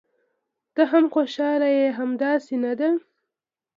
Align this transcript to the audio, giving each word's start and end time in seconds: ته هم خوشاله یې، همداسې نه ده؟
ته 0.75 0.83
هم 0.91 1.05
خوشاله 1.13 1.69
یې، 1.77 1.87
همداسې 1.99 2.55
نه 2.63 2.73
ده؟ 2.79 2.89